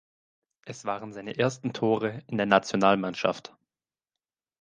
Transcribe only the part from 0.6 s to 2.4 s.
Es waren seine ersten Tore in